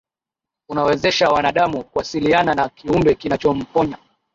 [0.69, 3.97] unamwezesha wanadamu kuwasiliana na kiumbe kinachomponya